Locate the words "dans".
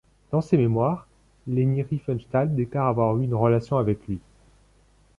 0.31-0.41